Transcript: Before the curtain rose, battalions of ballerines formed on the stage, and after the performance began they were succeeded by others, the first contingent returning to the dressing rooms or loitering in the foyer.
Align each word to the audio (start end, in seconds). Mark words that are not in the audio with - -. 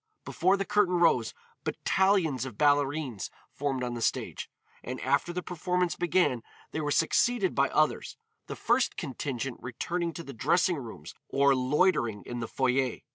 Before 0.25 0.57
the 0.57 0.65
curtain 0.65 0.95
rose, 0.95 1.35
battalions 1.63 2.43
of 2.43 2.57
ballerines 2.57 3.29
formed 3.51 3.83
on 3.83 3.93
the 3.93 4.01
stage, 4.01 4.49
and 4.83 4.99
after 5.01 5.31
the 5.31 5.43
performance 5.43 5.95
began 5.95 6.41
they 6.71 6.81
were 6.81 6.89
succeeded 6.89 7.53
by 7.53 7.69
others, 7.69 8.17
the 8.47 8.55
first 8.55 8.97
contingent 8.97 9.59
returning 9.61 10.11
to 10.13 10.23
the 10.23 10.33
dressing 10.33 10.77
rooms 10.77 11.13
or 11.29 11.53
loitering 11.53 12.23
in 12.25 12.39
the 12.39 12.47
foyer. 12.47 13.01